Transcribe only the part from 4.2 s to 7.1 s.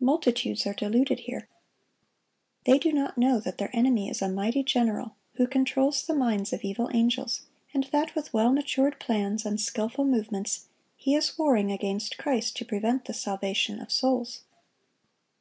a mighty general, who controls the minds of evil